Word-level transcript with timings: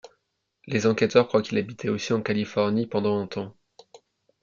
Les 0.65 0.87
enquêteurs 0.87 1.27
croient 1.27 1.43
qu’il 1.43 1.59
habitait 1.59 1.89
aussi 1.89 2.11
en 2.11 2.23
Californie 2.23 2.87
pendant 2.87 3.19
un 3.19 3.27
temps. 3.27 3.55